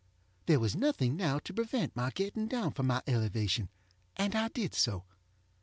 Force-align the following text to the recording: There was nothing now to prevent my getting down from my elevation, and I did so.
There 0.47 0.59
was 0.59 0.75
nothing 0.75 1.15
now 1.15 1.37
to 1.37 1.53
prevent 1.53 1.95
my 1.95 2.09
getting 2.09 2.47
down 2.47 2.71
from 2.71 2.87
my 2.87 3.03
elevation, 3.05 3.69
and 4.17 4.33
I 4.35 4.47
did 4.47 4.73
so. 4.73 5.03